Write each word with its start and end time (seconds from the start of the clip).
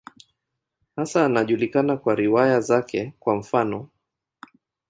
Hasa 0.95 1.25
anajulikana 1.25 1.97
kwa 1.97 2.15
riwaya 2.15 2.61
zake, 2.61 3.13
kwa 3.19 3.35
mfano. 3.35 3.89